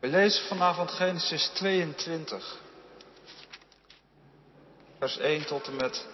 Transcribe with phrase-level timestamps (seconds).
[0.00, 2.58] We lezen vanavond Genesis 22,
[4.98, 6.06] vers 1 tot en met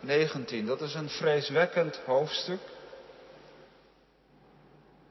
[0.00, 0.66] 19.
[0.66, 2.60] Dat is een vreeswekkend hoofdstuk.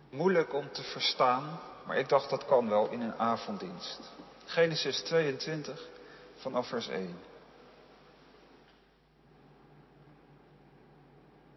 [0.10, 4.00] Moeilijk om te verstaan, maar ik dacht dat kan wel in een avonddienst.
[4.46, 5.88] Genesis 22
[6.36, 7.20] vanaf vers 1.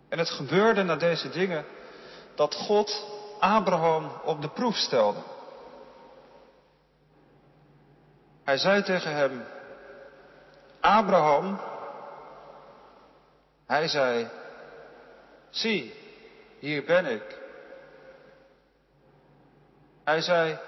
[0.09, 1.65] En het gebeurde na deze dingen
[2.35, 3.07] dat God
[3.41, 5.21] Abraham op de proef stelde.
[8.51, 9.45] Hij zei tegen hem,
[10.81, 11.61] Abraham,
[13.67, 14.29] hij zei,
[15.51, 15.95] zie,
[16.59, 17.39] hier ben ik.
[20.05, 20.59] Hij zei,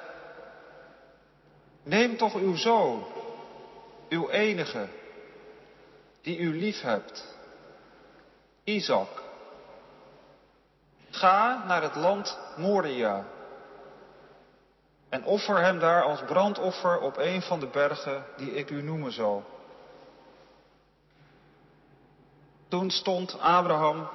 [1.83, 3.07] neem toch uw zoon,
[4.09, 4.87] uw enige,
[6.21, 7.37] die u lief hebt,
[8.65, 9.23] Isaac.
[11.11, 13.25] Ga naar het land Moria
[15.13, 19.13] en offer hem daar als brandoffer op een van de bergen die ik u noemen
[19.13, 19.45] zal.
[22.69, 24.09] Toen stond Abraham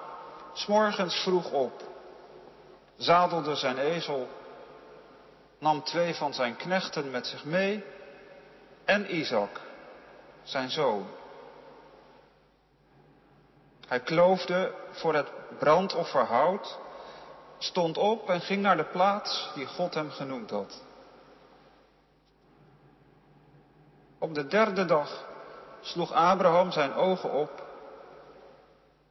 [0.54, 1.81] s'morgens vroeg op,
[2.95, 4.28] zadelde zijn ezel,
[5.59, 7.84] nam twee van zijn knechten met zich mee
[8.86, 9.61] en Isaac,
[10.44, 11.08] zijn zoon.
[13.88, 16.80] Hij kloofde voor het brandofferhout,
[17.58, 20.86] stond op en ging naar de plaats die God hem genoemd had.
[24.20, 25.26] Op de derde dag
[25.82, 27.66] sloeg Abraham zijn ogen op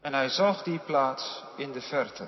[0.00, 2.26] en hij zag die plaats in de verte.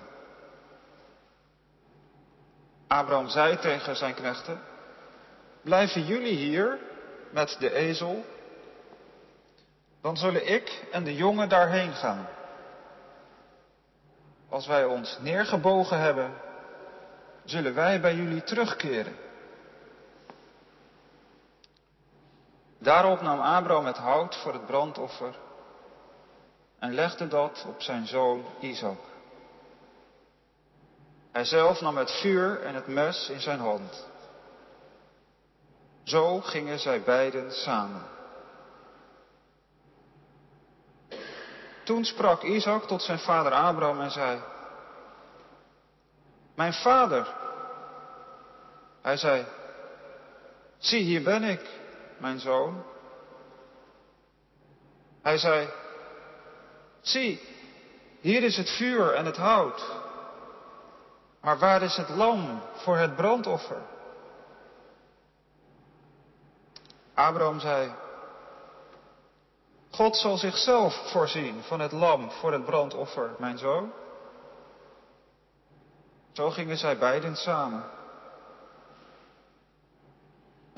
[2.87, 4.61] Abraham zei tegen zijn knechten,
[5.63, 6.79] blijven jullie hier
[7.31, 8.25] met de ezel,
[10.01, 12.29] dan zullen ik en de jongen daarheen gaan.
[14.49, 16.33] Als wij ons neergebogen hebben,
[17.45, 19.17] zullen wij bij jullie terugkeren.
[22.89, 25.35] Daarop nam Abraham het hout voor het brandoffer
[26.79, 28.99] en legde dat op zijn zoon Isaac.
[31.33, 34.07] Hij zelf nam het vuur en het mes in zijn hand.
[36.03, 38.03] Zo gingen zij beiden samen.
[41.85, 44.41] Toen sprak Isaac tot zijn vader Abraham en zei,
[46.55, 47.35] Mijn vader.
[49.03, 49.47] Hij zei,
[50.79, 51.78] Zie, hier ben ik,
[52.21, 52.83] mijn zoon.
[55.23, 55.69] Hij zei,
[57.01, 57.41] Zie,
[58.21, 59.87] hier is het vuur en het hout.
[61.41, 63.83] Maar waar is het lam voor het brandoffer?
[67.15, 67.93] Abraham zei,
[69.91, 73.93] God zal zichzelf voorzien van het lam voor het brandoffer, mijn zoon.
[76.33, 77.85] Zo gingen zij beiden samen.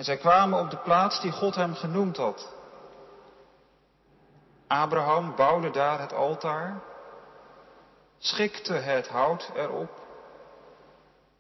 [0.00, 2.55] En zij kwamen op de plaats die God hem genoemd had.
[4.66, 6.81] Abraham bouwde daar het altaar,
[8.19, 9.91] schikte het hout erop,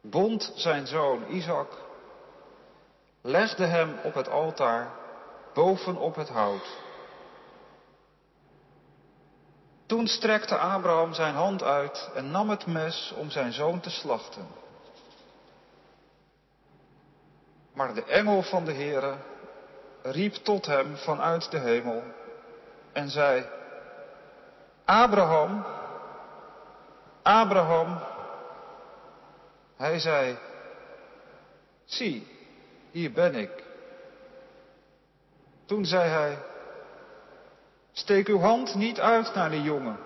[0.02, 1.68] bond zijn zoon Isaac,
[3.20, 4.90] legde hem op het altaar
[5.54, 6.78] bovenop het hout.
[9.86, 14.59] Toen strekte Abraham zijn hand uit en nam het mes om zijn zoon te slachten.
[17.72, 19.14] Maar de engel van de Heere
[20.02, 22.02] riep tot hem vanuit de hemel
[22.92, 23.46] en zei,
[24.84, 25.64] Abraham,
[27.22, 27.98] Abraham.
[29.76, 30.38] Hij zei,
[31.84, 32.26] zie,
[32.90, 33.64] hier ben ik.
[35.66, 36.38] Toen zei hij,
[37.92, 39.98] steek uw hand niet uit naar de jongen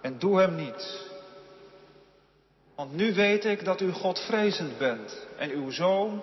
[0.00, 1.04] en doe hem niets.
[2.74, 6.22] Want nu weet ik dat u Godvrezend bent en uw zoon,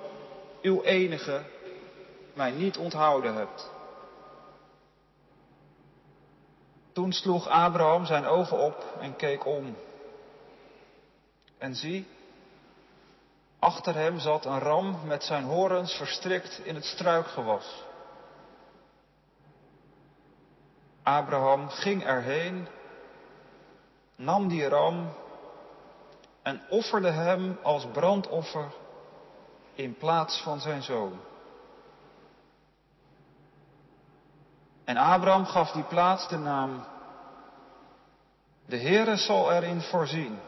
[0.63, 1.41] uw enige,
[2.34, 3.72] mij niet onthouden hebt.
[6.91, 9.75] Toen sloeg Abraham zijn ogen op en keek om.
[11.57, 12.07] En zie,
[13.59, 17.84] achter hem zat een ram met zijn horens verstrikt in het struikgewas.
[21.03, 22.67] Abraham ging erheen,
[24.16, 25.14] nam die ram
[26.41, 28.72] en offerde hem als brandoffer
[29.75, 31.20] in plaats van zijn zoon.
[34.84, 36.84] En Abraham gaf die plaats de naam,
[38.66, 40.40] de Heere zal erin voorzien.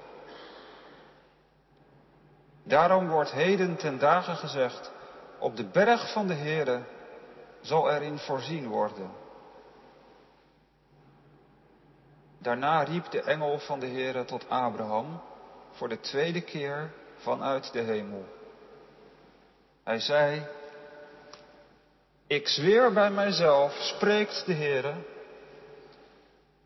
[2.63, 4.91] Daarom wordt heden ten dagen gezegd,
[5.39, 6.83] op de berg van de Heere
[7.61, 9.11] zal erin voorzien worden.
[12.37, 15.21] Daarna riep de engel van de Heere tot Abraham
[15.71, 18.25] voor de tweede keer vanuit de hemel.
[19.85, 20.47] Hij zei,
[22.27, 24.93] Ik zweer bij mijzelf, spreekt de Heere,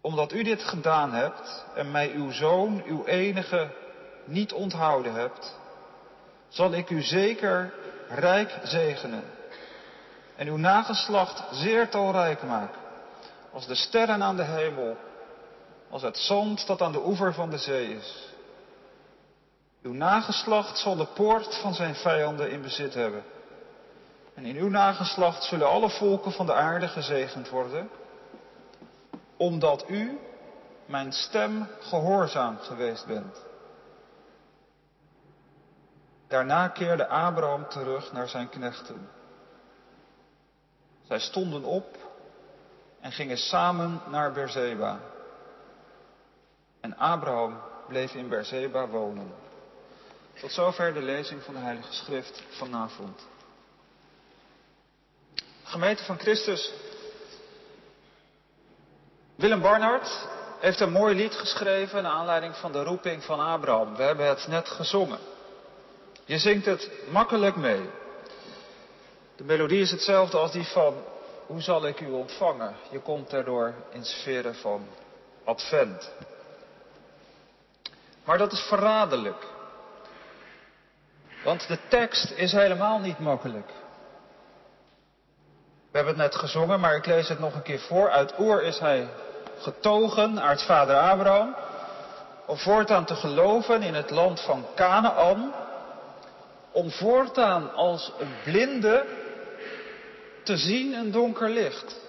[0.01, 3.69] omdat u dit gedaan hebt en mij uw zoon, uw enige,
[4.25, 5.57] niet onthouden hebt,
[6.47, 7.73] zal ik u zeker
[8.09, 9.23] rijk zegenen
[10.35, 12.79] en uw nageslacht zeer talrijk maken,
[13.51, 14.97] als de sterren aan de hemel,
[15.89, 18.28] als het zand dat aan de oever van de zee is.
[19.81, 23.23] Uw nageslacht zal de poort van zijn vijanden in bezit hebben.
[24.33, 27.89] En in uw nageslacht zullen alle volken van de aarde gezegend worden,
[29.37, 30.19] omdat u
[30.85, 33.45] mijn stem gehoorzaam geweest bent.
[36.27, 39.09] Daarna keerde Abraham terug naar zijn knechten.
[41.07, 41.97] Zij stonden op
[42.99, 44.99] en gingen samen naar Berzeba.
[46.79, 49.31] En Abraham bleef in Berzeba wonen.
[50.39, 53.27] Tot zover de lezing van de Heilige Schrift vanavond.
[55.63, 56.71] Gemeente van Christus.
[59.35, 60.27] Willem Barnard
[60.59, 63.95] heeft een mooi lied geschreven naar aanleiding van de roeping van Abraham.
[63.95, 65.19] We hebben het net gezongen.
[66.25, 67.89] Je zingt het makkelijk mee.
[69.35, 71.03] De melodie is hetzelfde als die van
[71.45, 72.75] Hoe zal ik u ontvangen?
[72.91, 74.87] Je komt daardoor in sferen van
[75.43, 76.11] Advent.
[78.23, 79.57] Maar dat is verraderlijk.
[81.43, 83.67] Want de tekst is helemaal niet makkelijk.
[85.91, 88.09] We hebben het net gezongen, maar ik lees het nog een keer voor.
[88.09, 89.09] Uit Oer is hij
[89.57, 91.55] getogen, aartsvader Abraham,
[92.45, 95.53] om voortaan te geloven in het land van Canaan,
[96.71, 99.05] om voortaan als een blinde
[100.43, 101.99] te zien een donker licht,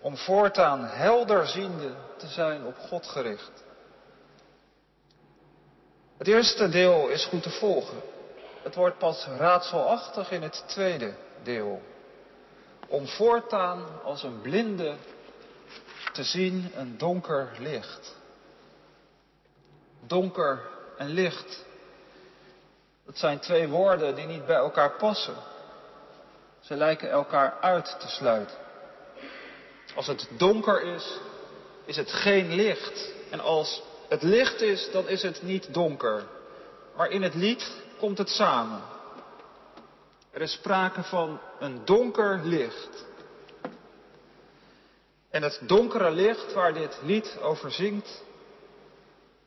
[0.00, 3.64] om voortaan helderziende te zijn op God gericht.
[6.18, 8.12] Het eerste deel is goed te volgen.
[8.64, 11.82] Het wordt pas raadselachtig in het tweede deel.
[12.88, 14.94] Om voortaan als een blinde
[16.12, 18.16] te zien een donker licht.
[20.06, 20.60] Donker
[20.96, 21.64] en licht.
[23.06, 25.36] Dat zijn twee woorden die niet bij elkaar passen.
[26.60, 28.56] Ze lijken elkaar uit te sluiten.
[29.94, 31.18] Als het donker is,
[31.84, 33.12] is het geen licht.
[33.30, 36.24] En als het licht is, dan is het niet donker.
[36.96, 38.80] Maar in het lied komt het samen.
[40.30, 43.06] Er is sprake van een donker licht.
[45.30, 48.22] En het donkere licht waar dit lied over zingt,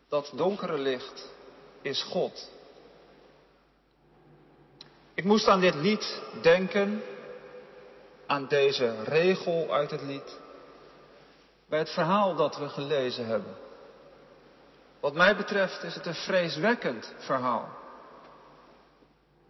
[0.10, 1.30] dat donkere licht
[1.82, 2.50] is God.
[5.14, 7.04] Ik moest aan dit lied denken,
[8.26, 10.40] aan deze regel uit het lied,
[11.70, 13.56] bij het verhaal dat we gelezen hebben.
[15.00, 17.70] Wat mij betreft is het een vreeswekkend verhaal.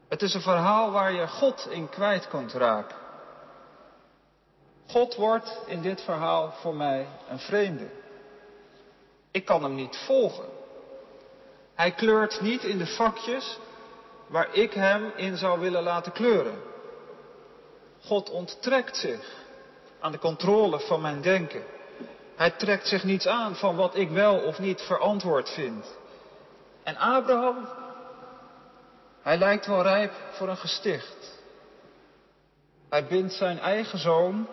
[0.08, 2.98] Het is een verhaal waar je God in kwijt kunt raken.
[4.88, 7.90] God wordt in dit verhaal voor mij een vreemde.
[9.32, 10.46] Ik kan hem niet volgen.
[11.76, 13.60] Hij kleurt niet in de vakjes
[14.28, 16.62] waar ik hem in zou willen laten kleuren.
[18.02, 19.46] God onttrekt zich
[20.00, 21.64] aan de controle van mijn denken.
[22.36, 25.98] Hij trekt zich niets aan van wat ik wel of niet verantwoord vind.
[26.84, 27.68] En Abraham
[29.28, 31.42] hij lijkt wel rijp voor een gesticht.
[32.90, 34.48] Hij bindt zijn eigen zoon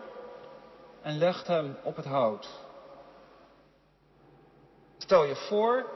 [1.02, 2.48] en legt hem op het hout.
[4.98, 5.86] Stel je voor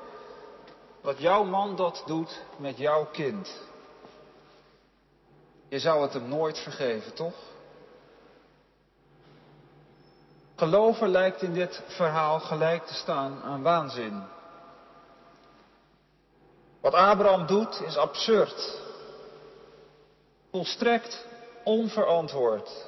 [1.02, 3.60] dat jouw man dat doet met jouw kind.
[5.68, 7.36] Je zou het hem nooit vergeven, toch?
[10.56, 14.22] Geloven lijkt in dit verhaal gelijk te staan aan waanzin.
[16.80, 18.80] Wat Abraham doet is absurd.
[20.50, 21.26] Volstrekt
[21.64, 22.86] onverantwoord.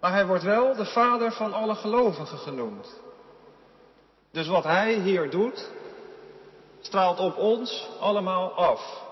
[0.00, 3.00] Maar hij wordt wel de vader van alle gelovigen genoemd.
[4.32, 5.68] Dus wat hij hier doet,
[6.80, 9.08] straalt op ons allemaal af.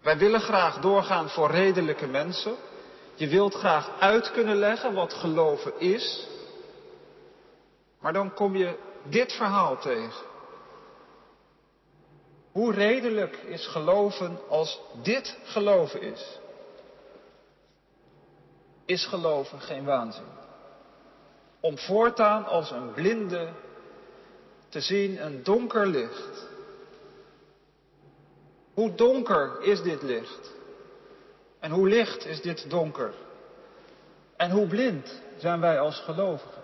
[0.00, 2.54] Wij willen graag doorgaan voor redelijke mensen.
[3.14, 6.26] Je wilt graag uit kunnen leggen wat geloven is.
[8.00, 10.29] Maar dan kom je dit verhaal tegen.
[12.52, 16.38] Hoe redelijk is geloven als dit geloven is?
[18.84, 20.38] Is geloven geen waanzin?
[21.60, 23.48] Om voortaan als een blinde
[24.68, 26.48] te zien een donker licht.
[28.74, 30.50] Hoe donker is dit licht?
[31.60, 33.14] En hoe licht is dit donker?
[34.36, 36.59] En hoe blind zijn wij als gelovigen?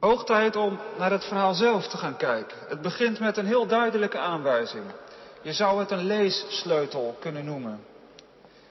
[0.00, 2.56] Hoog tijd om naar het verhaal zelf te gaan kijken.
[2.68, 4.84] Het begint met een heel duidelijke aanwijzing.
[5.42, 7.84] Je zou het een leessleutel kunnen noemen.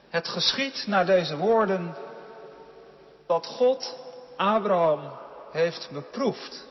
[0.10, 1.96] Het geschiet naar deze woorden
[3.28, 3.98] dat God
[4.38, 5.12] Abraham
[5.52, 6.66] heeft beproefd.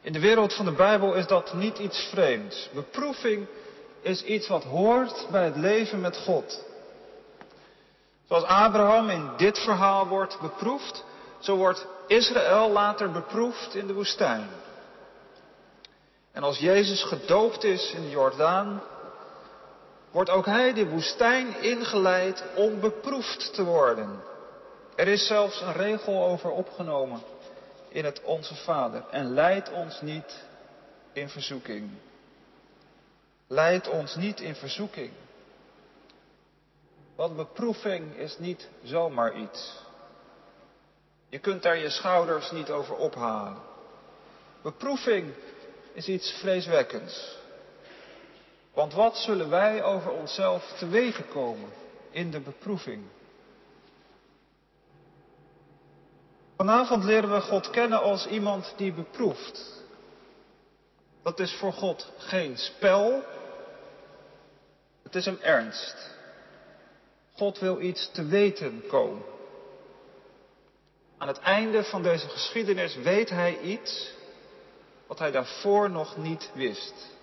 [0.00, 2.68] In de wereld van de Bijbel is dat niet iets vreemds.
[2.74, 3.46] Beproeving
[4.00, 6.64] is iets wat hoort bij het leven met God.
[8.28, 11.04] Zoals Abraham in dit verhaal wordt beproefd,
[11.46, 14.48] zo wordt Israël later beproefd in de woestijn.
[16.32, 18.82] En als Jezus gedoopt is in de Jordaan,
[20.10, 24.22] wordt ook hij de woestijn ingeleid om beproefd te worden.
[24.96, 27.22] Er is zelfs een regel over opgenomen
[27.88, 29.04] in het Onze Vader.
[29.10, 30.44] En leid ons niet
[31.12, 31.90] in verzoeking.
[33.46, 35.10] Leid ons niet in verzoeking.
[37.16, 39.85] Want beproeving is niet zomaar iets.
[41.28, 43.56] Je kunt daar je schouders niet over ophalen.
[44.62, 45.34] Beproeving
[45.92, 47.36] is iets vreeswekkends.
[48.74, 51.70] Want wat zullen wij over onszelf te wegen komen
[52.10, 53.04] in de beproeving?
[56.56, 59.84] Vanavond leren we God kennen als iemand die beproeft.
[61.22, 63.22] Dat is voor God geen spel,
[65.02, 66.14] het is een ernst.
[67.32, 69.35] God wil iets te weten komen.
[71.18, 74.14] Aan het einde van deze geschiedenis weet hij iets
[75.06, 77.14] wat hij daarvoor nog niet wist.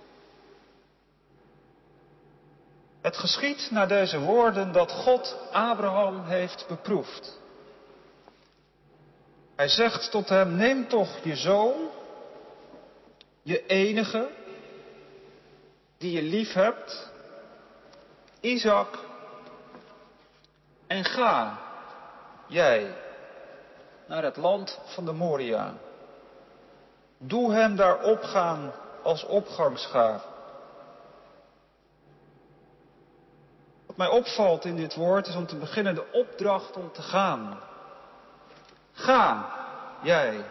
[3.02, 7.40] Het geschiet naar deze woorden dat God Abraham heeft beproefd.
[9.56, 11.90] Hij zegt tot hem, neem toch je zoon,
[13.42, 14.30] je enige,
[15.98, 17.12] die je lief hebt,
[18.40, 19.00] Isaac,
[20.88, 21.60] en ga,
[22.48, 22.96] jij,
[24.08, 25.74] naar het land van de Moria.
[27.18, 28.72] Doe hem daar opgaan
[29.04, 30.22] als opgangsgaar.
[33.86, 37.60] Wat mij opvalt in dit woord is om te beginnen de opdracht om te gaan.
[38.92, 39.50] Ga,
[40.02, 40.46] jij.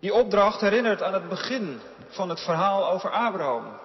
[0.00, 3.78] Die opdracht herinnert aan het begin van het verhaal over Abraham.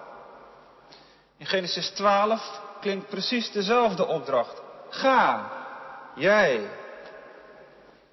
[1.36, 4.62] In Genesis 12 klinkt precies dezelfde opdracht.
[4.88, 5.50] Ga,
[6.14, 6.79] jij.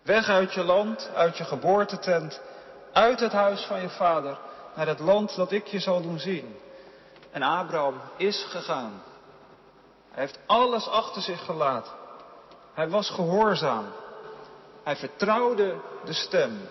[0.08, 2.42] Weg uit je land, uit je geboortetent,
[2.94, 4.38] uit het huis van je vader,
[4.76, 6.58] naar het land dat ik je zal doen zien.
[7.32, 9.04] En Abraham is gegaan.
[10.12, 11.92] Hij heeft alles achter zich gelaten.
[12.74, 13.86] Hij was gehoorzaam.
[14.84, 16.70] Hij vertrouwde de stem.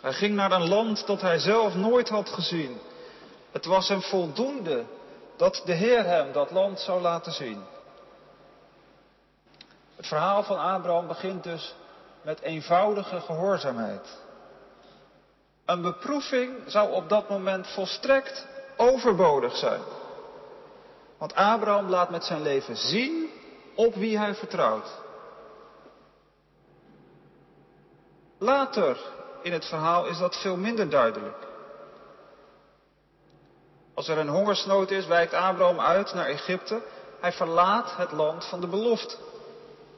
[0.00, 2.80] Hij ging naar een land dat hij zelf nooit had gezien.
[3.52, 4.84] Het was hem voldoende
[5.36, 7.64] dat de Heer hem dat land zou laten zien.
[9.96, 11.74] Het verhaal van Abraham begint dus
[12.24, 14.18] met eenvoudige gehoorzaamheid.
[15.64, 19.80] Een beproeving zou op dat moment volstrekt overbodig zijn.
[21.18, 23.30] Want Abraham laat met zijn leven zien
[23.74, 25.02] op wie hij vertrouwt.
[28.38, 28.96] Later
[29.42, 31.36] in het verhaal is dat veel minder duidelijk.
[33.94, 36.82] Als er een hongersnood is, wijkt Abraham uit naar Egypte.
[37.20, 39.16] Hij verlaat het land van de belofte.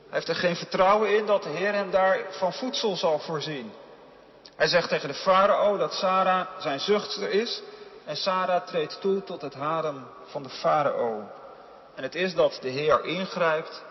[0.08, 3.72] Hij heeft er geen vertrouwen in dat de Heer hem daar van voedsel zal voorzien.
[4.56, 7.62] Hij zegt tegen de farao dat Sarah zijn zuchter is
[8.04, 11.30] en Sarah treedt toe tot het harem van de farao.
[11.94, 13.82] En het is dat de Heer ingrijpt,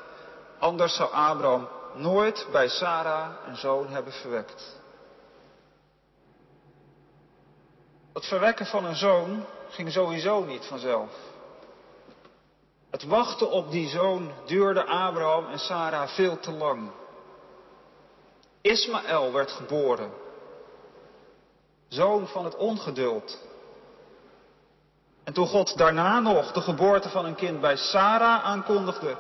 [0.60, 4.64] anders zou Abraham nooit bij Sarah een zoon hebben verwekt.
[8.14, 11.10] Het verwekken van een zoon ging sowieso niet vanzelf.
[12.96, 16.92] Het wachten op die zoon duurde Abraham en Sarah veel te lang.
[18.62, 20.12] Ismaël werd geboren,
[21.88, 23.40] zoon van het ongeduld.
[25.24, 29.18] En toen God daarna nog de geboorte van een kind bij Sarah aankondigde,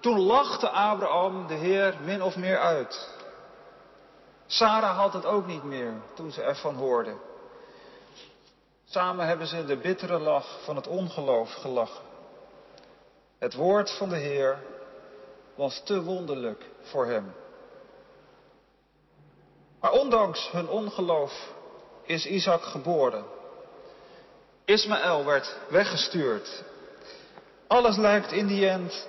[0.00, 3.08] toen lachte Abraham de Heer min of meer uit.
[4.46, 7.16] Sarah had het ook niet meer toen ze ervan hoorde.
[8.84, 12.07] Samen hebben ze de bittere lach van het ongeloof gelachen.
[13.38, 14.58] Het woord van de Heer
[15.54, 17.34] was te wonderlijk voor hem.
[19.80, 21.52] Maar ondanks hun ongeloof
[22.02, 23.24] is Isaac geboren.
[24.64, 26.64] Ismaël werd weggestuurd.
[27.66, 29.08] Alles lijkt in die end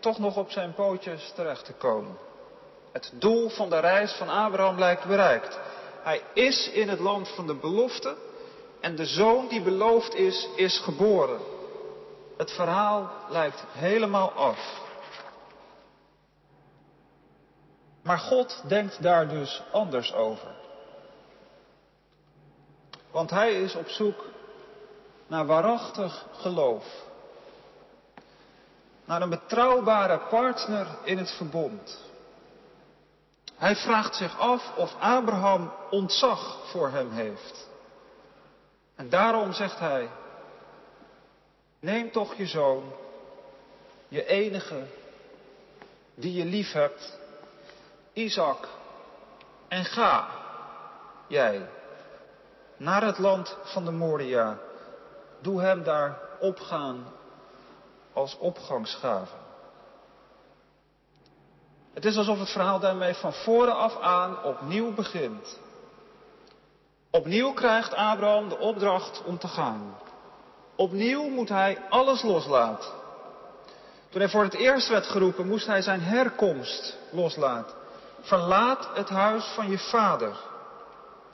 [0.00, 2.16] toch nog op zijn pootjes terecht te komen.
[2.92, 5.58] Het doel van de reis van Abraham lijkt bereikt.
[6.02, 8.16] Hij is in het land van de belofte
[8.80, 11.51] en de zoon die beloofd is, is geboren.
[12.42, 14.80] Het verhaal lijkt helemaal af.
[18.02, 20.54] Maar God denkt daar dus anders over.
[23.10, 24.24] Want hij is op zoek
[25.26, 26.84] naar waarachtig geloof.
[29.04, 32.00] Naar een betrouwbare partner in het verbond.
[33.56, 37.68] Hij vraagt zich af of Abraham ontzag voor hem heeft.
[38.96, 40.08] En daarom zegt hij,
[41.82, 42.92] neem toch je zoon,
[44.08, 44.82] je enige,
[46.14, 47.18] die je lief hebt,
[48.12, 48.68] Isaac,
[49.68, 50.28] en ga,
[51.26, 51.68] jij,
[52.76, 54.58] naar het land van de Moria.
[55.40, 57.04] Doe hem daar opgaan
[58.12, 59.34] als opgangsgave.
[61.94, 65.58] Het is alsof het verhaal daarmee van voren af aan opnieuw begint.
[67.10, 69.94] Opnieuw krijgt Abraham de opdracht om te gaan.
[70.76, 72.90] Opnieuw moet hij alles loslaten.
[74.08, 77.74] Toen hij voor het eerst werd geroepen, moest hij zijn herkomst loslaten.
[78.20, 80.36] Verlaat het huis van je vader.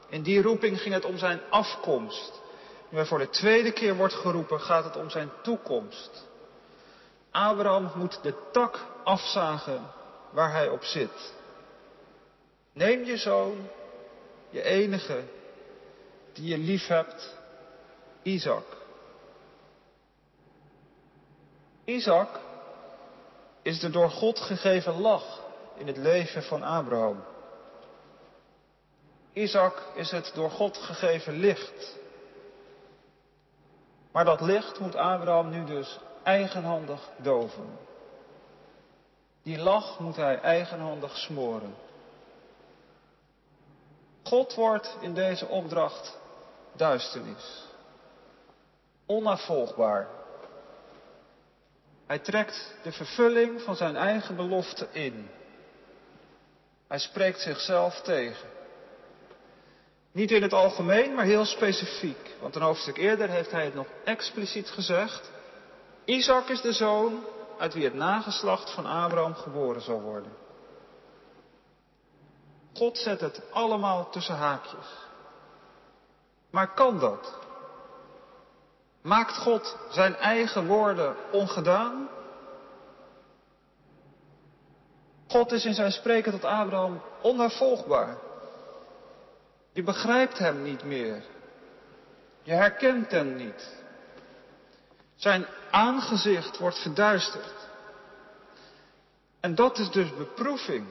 [0.08, 2.40] In die roeping ging het om zijn afkomst.
[2.88, 6.26] Nu hij voor de tweede keer wordt geroepen, gaat het om zijn toekomst.
[7.30, 9.90] Abraham moet de tak afzagen
[10.30, 11.32] waar hij op zit.
[12.72, 13.68] Neem je zoon,
[14.50, 15.22] je enige,
[16.32, 17.36] die je lief hebt,
[18.22, 18.77] Isaac.
[21.88, 22.28] Isaac
[23.62, 25.40] is de door God gegeven lach
[25.74, 27.24] in het leven van Abraham.
[29.32, 31.96] Isaac is het door God gegeven licht.
[34.12, 37.78] Maar dat licht moet Abraham nu dus eigenhandig doven.
[39.42, 41.74] Die lach moet hij eigenhandig smoren.
[44.22, 46.18] God wordt in deze opdracht
[46.72, 47.64] duisternis.
[49.06, 50.17] Onafvolgbaar.
[52.08, 55.30] Hij trekt de vervulling van zijn eigen belofte in.
[56.86, 58.48] Hij spreekt zichzelf tegen.
[60.12, 62.34] Niet in het algemeen, maar heel specifiek.
[62.40, 65.30] Want een hoofdstuk eerder heeft hij het nog expliciet gezegd.
[66.04, 67.24] Isaac is de zoon
[67.58, 70.32] uit wie het nageslacht van Abraham geboren zal worden.
[72.74, 74.86] God zet het allemaal tussen haakjes.
[76.50, 77.38] Maar kan dat?
[79.08, 82.08] Maakt God zijn eigen woorden ongedaan?
[85.28, 88.16] God is in zijn spreken tot Abraham onnavolgbaar.
[89.72, 91.22] Je begrijpt hem niet meer.
[92.42, 93.82] Je herkent hem niet.
[95.16, 97.54] Zijn aangezicht wordt verduisterd.
[99.40, 100.86] En dat is dus beproeving.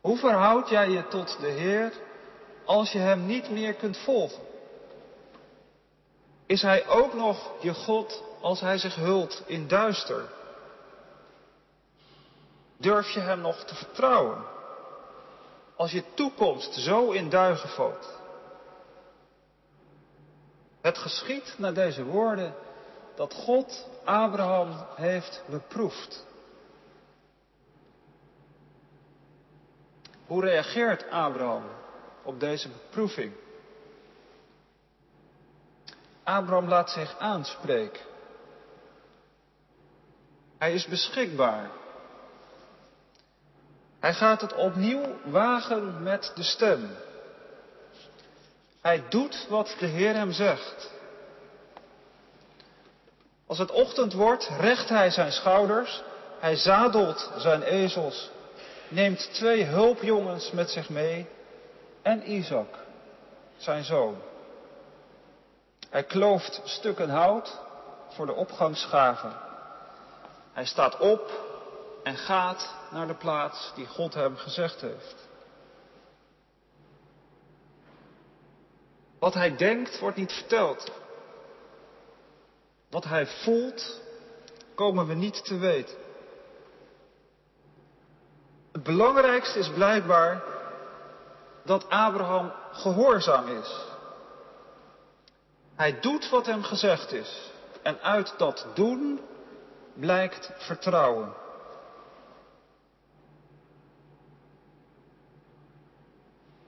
[0.00, 1.92] Hoe verhoud jij je tot de Heer
[2.64, 4.48] als je Hem niet meer kunt volgen?
[6.50, 10.28] Is Hij ook nog je God als Hij zich hult in duister?
[12.76, 14.44] Durf je Hem nog te vertrouwen
[15.76, 18.18] als je toekomst zo in duigen valt?
[20.80, 22.54] Het geschiet naar deze woorden
[23.14, 26.26] dat God Abraham heeft beproefd.
[30.26, 31.64] Hoe reageert Abraham
[32.22, 33.32] op deze beproeving?
[36.30, 38.00] Abraham laat zich aanspreken.
[40.58, 41.70] Hij is beschikbaar.
[44.00, 46.96] Hij gaat het opnieuw wagen met de stem.
[48.80, 50.90] Hij doet wat de Heer hem zegt.
[53.46, 56.02] Als het ochtend wordt, recht hij zijn schouders,
[56.38, 58.30] hij zadelt zijn ezels,
[58.88, 61.26] neemt twee hulpjongens met zich mee
[62.02, 62.78] en Isaac,
[63.56, 64.29] zijn zoon.
[65.90, 67.58] Hij klooft stukken hout
[68.08, 69.32] voor de opgangsgave.
[70.52, 71.30] Hij staat op
[72.02, 75.28] en gaat naar de plaats die God hem gezegd heeft.
[79.18, 80.90] Wat hij denkt wordt niet verteld.
[82.90, 84.00] Wat hij voelt
[84.74, 85.96] komen we niet te weten.
[88.72, 90.42] Het belangrijkste is blijkbaar
[91.64, 93.89] dat Abraham gehoorzaam is.
[95.80, 97.50] Hij doet wat hem gezegd is.
[97.82, 99.20] En uit dat doen
[99.94, 101.32] blijkt vertrouwen.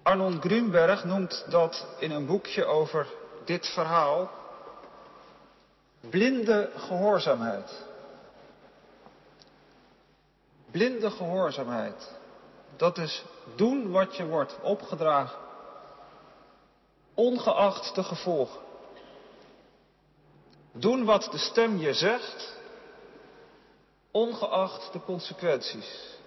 [0.02, 3.06] Arnold Grunberg noemt dat in een boekje over
[3.44, 4.30] dit verhaal
[6.00, 7.84] blinde gehoorzaamheid.
[10.70, 12.14] Blinde gehoorzaamheid.
[12.76, 13.24] Dat is
[13.56, 15.38] doen wat je wordt opgedragen,
[17.14, 18.61] ongeacht de gevolgen.
[20.72, 22.56] Doen wat de stem je zegt,
[24.10, 26.18] ongeacht de consequenties.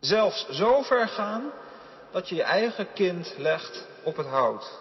[0.00, 1.50] Zelfs zo ver gaan
[2.10, 4.80] dat je je eigen kind legt op het hout.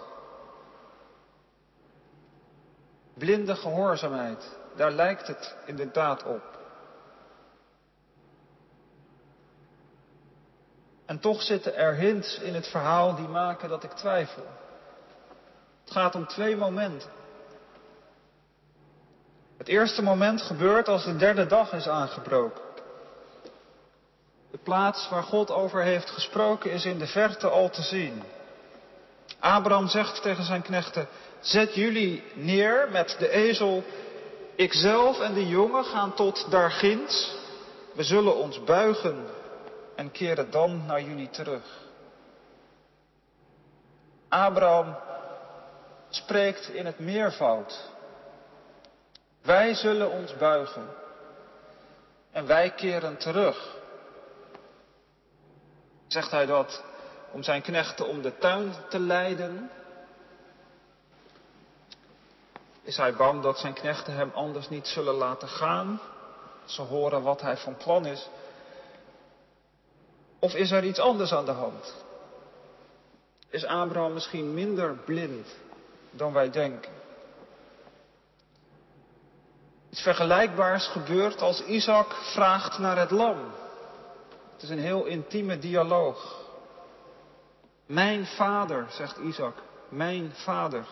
[3.13, 6.60] Blinde gehoorzaamheid, daar lijkt het inderdaad op.
[11.06, 14.45] En toch zitten er hints in het verhaal die maken dat ik twijfel.
[15.84, 17.21] Het gaat om twee momenten.
[19.62, 22.62] Het eerste moment gebeurt als de derde dag is aangebroken.
[24.52, 28.24] De plaats waar God over heeft gesproken is in de verte al te zien.
[29.39, 31.08] Abraham zegt tegen zijn knechten,
[31.39, 33.84] zet jullie neer met de ezel.
[34.56, 37.36] Ikzelf en de jongen gaan tot daar ginds.
[37.93, 39.26] We zullen ons buigen
[39.95, 41.63] en keren dan naar jullie terug.
[44.30, 44.95] Abraham
[46.10, 47.89] spreekt in het meervoud.
[49.41, 50.88] Wij zullen ons buigen
[52.32, 53.75] en wij keren terug.
[56.08, 56.84] Zegt hij dat
[57.32, 59.71] om zijn knechten om de tuin te leiden?
[62.82, 66.01] Is hij bang dat zijn knechten hem anders niet zullen laten gaan?
[66.65, 68.30] Ze horen wat hij van plan is.
[70.39, 71.95] Of is er iets anders aan de hand?
[73.49, 75.47] Is Abraham misschien minder blind
[76.12, 77.01] dan wij denken?
[79.91, 83.38] Iets vergelijkbaars gebeurt als Isaac vraagt naar het lam.
[84.54, 86.39] Het is een heel intieme dialoog.
[87.86, 89.56] Mijn vader, zegt Isaac,
[89.89, 90.86] mijn vader.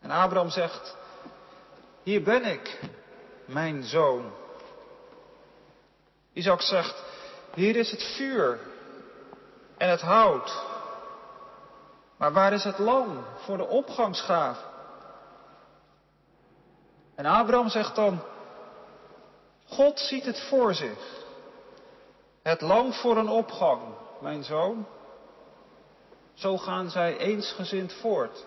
[0.00, 0.96] En Abraham zegt,
[2.02, 2.80] hier ben ik,
[3.44, 4.32] mijn zoon.
[6.32, 7.02] Isaac zegt,
[7.54, 8.58] hier is het vuur
[9.76, 10.62] en het hout.
[12.16, 14.72] Maar waar is het lam voor de opgangsgaaf?
[17.14, 18.22] En Abraham zegt dan,
[19.64, 21.22] God ziet het voor zich.
[22.42, 23.82] Het lam voor een opgang,
[24.20, 24.86] mijn zoon.
[26.34, 28.44] Zo gaan zij eensgezind voort.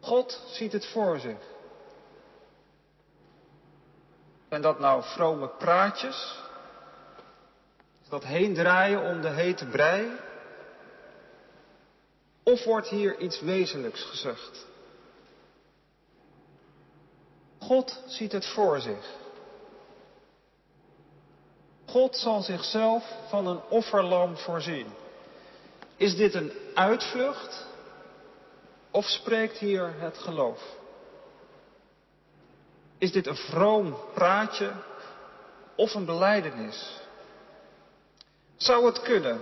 [0.00, 1.56] God ziet het voor zich.
[4.48, 6.38] En dat nou vrome praatjes?
[8.02, 10.10] Is dat heen draaien om de hete brei?
[12.42, 14.67] Of wordt hier iets wezenlijks gezegd?
[17.68, 19.16] God ziet het voor zich.
[21.86, 24.86] God zal zichzelf van een offerlam voorzien.
[25.96, 27.66] Is dit een uitvlucht
[28.90, 30.62] of spreekt hier het geloof?
[32.98, 34.72] Is dit een vroom praatje
[35.76, 37.00] of een beleidenis?
[38.56, 39.40] Zou het kunnen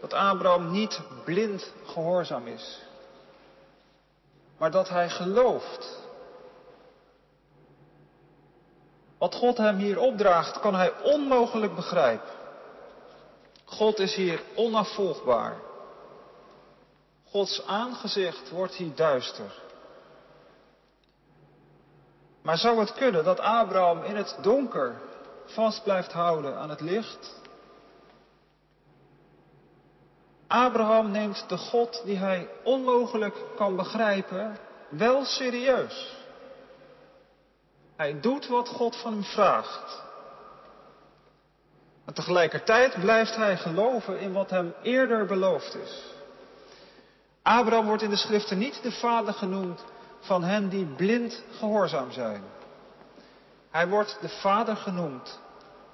[0.00, 2.80] dat Abraham niet blind gehoorzaam is,
[4.58, 6.03] maar dat hij gelooft?
[9.18, 12.32] Wat God hem hier opdraagt, kan hij onmogelijk begrijpen.
[13.64, 15.56] God is hier onafvolgbaar.
[17.24, 19.62] Gods aangezicht wordt hier duister.
[22.42, 25.00] Maar zou het kunnen dat Abraham in het donker
[25.44, 27.42] vast blijft houden aan het licht?
[30.46, 34.56] Abraham neemt de God die hij onmogelijk kan begrijpen
[34.88, 36.23] wel serieus.
[37.96, 40.02] Hij doet wat God van hem vraagt.
[42.04, 46.12] Maar tegelijkertijd blijft hij geloven in wat hem eerder beloofd is.
[47.42, 49.84] Abraham wordt in de schriften niet de vader genoemd
[50.20, 52.42] van hen die blind gehoorzaam zijn.
[53.70, 55.38] Hij wordt de vader genoemd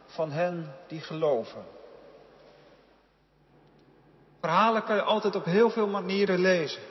[0.06, 1.64] van hen die geloven.
[4.40, 6.82] Verhalen kan je altijd op heel veel manieren lezen.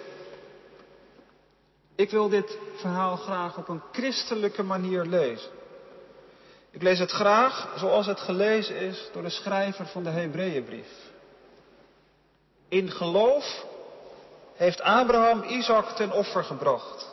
[1.99, 5.51] Ik wil dit verhaal graag op een christelijke manier lezen.
[6.71, 11.11] Ik lees het graag zoals het gelezen is door de schrijver van de Hebreeënbrief.
[12.67, 13.65] In geloof
[14.53, 17.07] heeft Abraham Isaac ten offer gebracht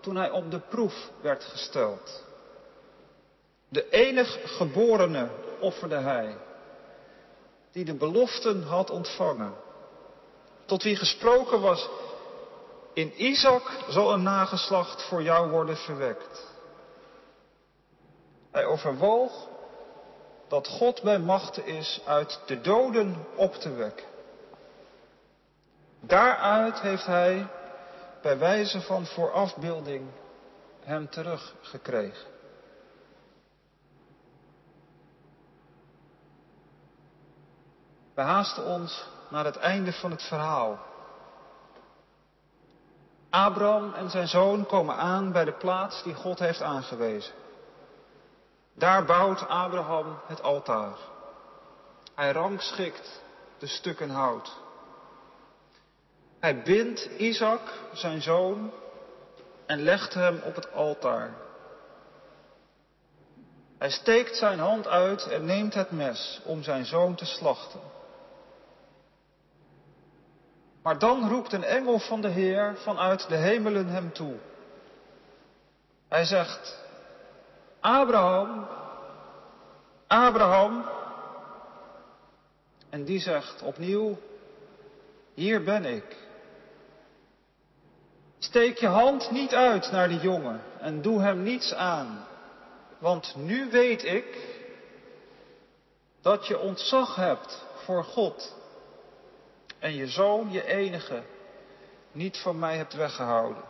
[0.00, 2.24] toen hij op de proef werd gesteld.
[3.68, 5.28] De enig geborene
[5.60, 6.36] offerde hij,
[7.72, 9.54] die de beloften had ontvangen,
[10.64, 11.88] tot wie gesproken was,
[12.96, 16.46] in Isaac zal een nageslacht voor jou worden verwekt.
[18.50, 19.48] Hij overwoog
[20.48, 24.06] dat God bij machten is uit de doden op te wekken.
[26.00, 27.46] Daaruit heeft hij
[28.22, 30.08] bij wijze van voorafbeelding
[30.80, 32.28] hem teruggekregen.
[38.14, 40.85] We haasten ons naar het einde van het verhaal.
[43.36, 47.32] Abraham en zijn zoon komen aan bij de plaats die God heeft aangewezen.
[48.74, 50.96] Daar bouwt Abraham het altaar.
[52.14, 53.20] Hij rangschikt
[53.58, 54.52] de stukken hout.
[56.40, 57.60] Hij bindt Isaac,
[57.92, 58.70] zijn zoon,
[59.66, 61.34] en legt hem op het altaar.
[63.78, 67.80] Hij steekt zijn hand uit en neemt het mes om zijn zoon te slachten.
[70.86, 74.34] Maar dan roept een engel van de Heer vanuit de hemelen hem toe.
[76.08, 76.78] Hij zegt,
[77.80, 78.66] Abraham,
[80.06, 80.84] Abraham.
[82.90, 84.18] En die zegt opnieuw,
[85.34, 86.16] hier ben ik.
[88.38, 92.26] Steek je hand niet uit naar die jongen en doe hem niets aan.
[92.98, 94.58] Want nu weet ik
[96.22, 98.54] dat je ontzag hebt voor God
[99.78, 101.22] en je zoon, je enige,
[102.12, 103.62] niet van mij hebt weggehouden.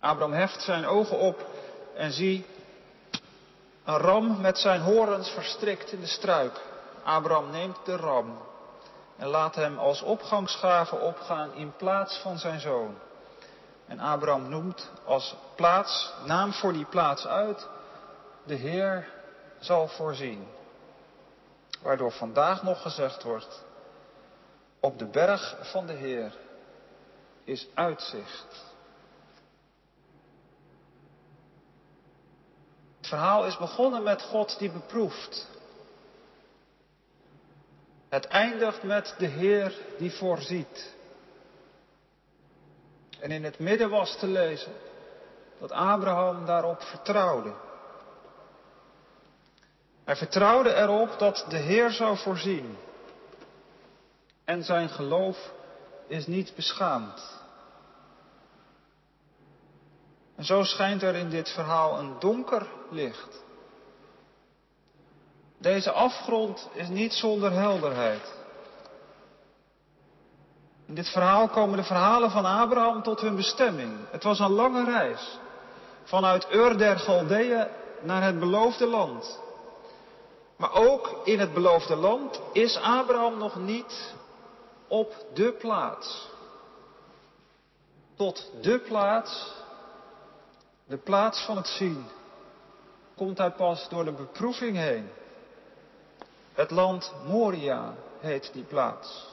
[0.00, 1.46] Abraham heft zijn ogen op
[1.94, 2.46] en zie
[3.84, 6.60] een ram met zijn horens verstrikt in de struik.
[7.04, 8.38] Abraham neemt de ram
[9.16, 12.94] en laat hem als opgangsgave opgaan in plaats van zijn zoon.
[13.86, 17.68] En Abraham noemt als plaats, naam voor die plaats uit,
[18.44, 19.08] de Heer
[19.58, 20.46] zal voorzien.
[21.82, 23.64] Waardoor vandaag nog gezegd wordt,
[24.80, 26.32] op de berg van de Heer
[27.44, 28.64] is uitzicht.
[32.96, 35.48] Het verhaal is begonnen met God die beproeft.
[38.08, 40.94] Het eindigt met de Heer die voorziet.
[43.20, 44.72] En in het midden was te lezen
[45.58, 47.52] dat Abraham daarop vertrouwde.
[50.06, 52.76] Hij vertrouwde erop dat de Heer zou voorzien.
[54.44, 55.52] En zijn geloof
[56.06, 57.40] is niet beschaamd.
[60.36, 63.42] En zo schijnt er in dit verhaal een donker licht.
[65.58, 68.34] Deze afgrond is niet zonder helderheid.
[70.86, 73.92] In dit verhaal komen de verhalen van Abraham tot hun bestemming.
[74.10, 75.38] Het was een lange reis.
[76.04, 77.66] Vanuit Ur der Galdeeën
[78.02, 79.44] naar het beloofde land.
[80.56, 84.14] Maar ook in het beloofde land is Abraham nog niet
[84.88, 86.28] op de plaats.
[88.16, 89.52] Tot de plaats,
[90.86, 92.06] de plaats van het zien,
[93.16, 95.08] komt hij pas door de beproeving heen.
[96.52, 99.26] Het land Moria heet die plaats.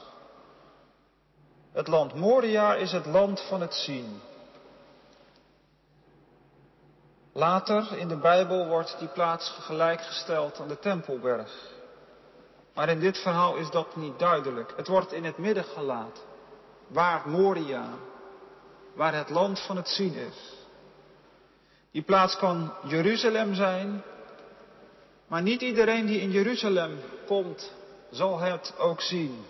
[1.72, 4.20] Het land Moria is het land van het zien.
[7.36, 11.72] Later in de Bijbel wordt die plaats gelijkgesteld aan de Tempelberg.
[12.74, 14.72] Maar in dit verhaal is dat niet duidelijk.
[14.76, 16.22] Het wordt in het midden gelaten.
[16.86, 17.88] Waar Moria,
[18.94, 20.52] waar het land van het zien is.
[21.90, 24.02] Die plaats kan Jeruzalem zijn,
[25.26, 27.72] maar niet iedereen die in Jeruzalem komt,
[28.10, 29.44] zal het ook zien.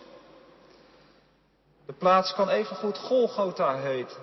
[1.87, 4.23] De plaats kan evengoed Golgotha heten,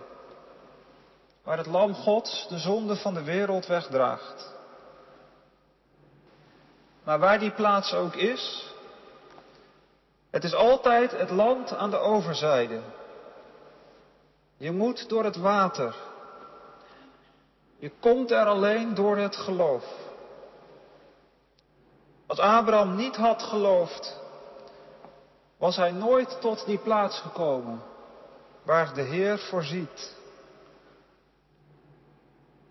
[1.44, 4.54] waar het lam Gods de zonde van de wereld wegdraagt.
[7.04, 8.74] Maar waar die plaats ook is,
[10.30, 12.80] het is altijd het land aan de overzijde.
[14.58, 15.96] Je moet door het water.
[17.78, 19.86] Je komt er alleen door het geloof.
[22.28, 24.20] Als Abraham niet had geloofd,
[25.58, 27.82] was hij nooit tot die plaats gekomen
[28.64, 30.16] waar de Heer voorziet.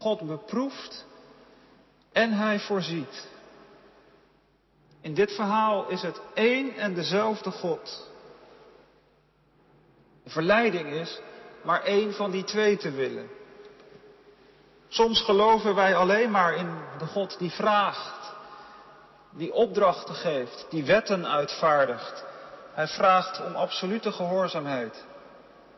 [0.01, 1.07] God beproeft
[2.13, 3.29] en hij voorziet.
[5.01, 8.09] In dit verhaal is het één en dezelfde God.
[10.25, 11.21] De verleiding is
[11.63, 13.29] maar één van die twee te willen.
[14.89, 18.33] Soms geloven wij alleen maar in de God die vraagt,
[19.31, 22.25] die opdrachten geeft, die wetten uitvaardigt.
[22.73, 25.05] Hij vraagt om absolute gehoorzaamheid.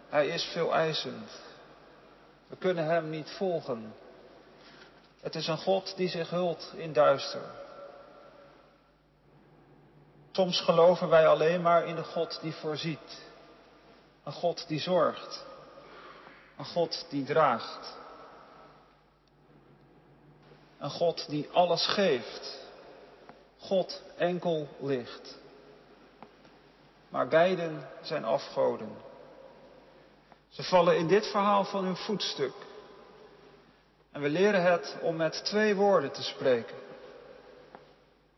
[0.09, 1.31] Hij is veel eisend.
[2.49, 3.95] We kunnen hem niet volgen.
[5.23, 7.43] Het is een God die zich hult in duister.
[10.33, 13.23] Soms geloven wij alleen maar in de God die voorziet.
[14.25, 15.45] Een God die zorgt.
[16.59, 17.97] Een God die draagt.
[20.79, 22.59] Een God die alles geeft.
[23.59, 25.39] God enkel licht.
[27.09, 28.97] Maar beiden zijn afgoden.
[30.49, 32.55] Ze vallen in dit verhaal van hun voetstuk.
[34.13, 36.77] En we leren het om met twee woorden te spreken.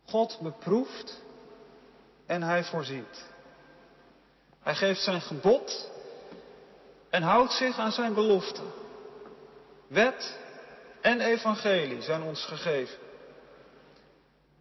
[0.04, 1.22] God beproeft
[2.26, 3.24] en hij voorziet.
[4.62, 5.90] Hij geeft zijn gebod
[7.10, 8.60] en houdt zich aan zijn belofte.
[9.86, 10.38] Wet
[11.00, 12.98] en evangelie zijn ons gegeven.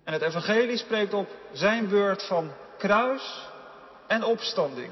[0.03, 3.47] En het evangelie spreekt op zijn beurt van kruis
[4.07, 4.91] en opstanding.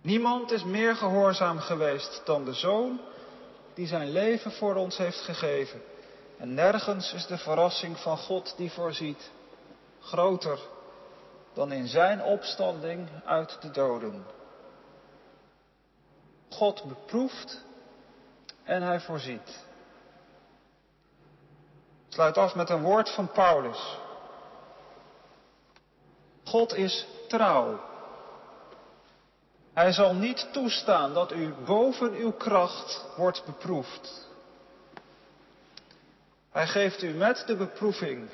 [0.00, 3.00] Niemand is meer gehoorzaam geweest dan de Zoon
[3.80, 5.82] die zijn leven voor ons heeft gegeven.
[6.38, 9.30] En nergens is de verrassing van God die voorziet
[10.00, 10.58] groter
[11.52, 14.26] dan in zijn opstanding uit de doden.
[16.48, 17.64] God beproeft
[18.64, 19.64] en hij voorziet.
[22.08, 23.98] Sluit af met een woord van Paulus.
[26.44, 27.89] God is trouw.
[29.72, 34.28] Hij zal niet toestaan dat u boven uw kracht wordt beproefd.
[36.50, 38.28] Hij geeft u met de beproeving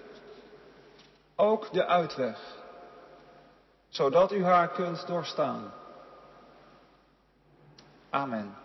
[1.37, 2.41] ook de uitweg,
[3.89, 5.73] zodat u haar kunt doorstaan.
[8.11, 8.57] Amen.